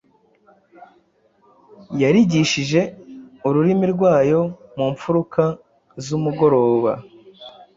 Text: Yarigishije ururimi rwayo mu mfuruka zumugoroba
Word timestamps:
Yarigishije 2.01 2.81
ururimi 3.47 3.85
rwayo 3.93 4.41
mu 4.75 4.85
mfuruka 4.93 5.43
zumugoroba 6.05 6.91